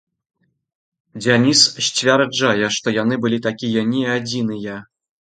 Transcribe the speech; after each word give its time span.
Дзяніс 1.25 1.59
сцвярджае, 1.89 2.65
што 2.79 2.97
яны 3.01 3.23
былі 3.27 3.43
такія 3.49 3.89
не 3.95 4.03
адзіныя. 4.19 4.85